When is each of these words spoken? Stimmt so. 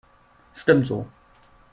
Stimmt 0.55 0.87
so. 0.87 1.05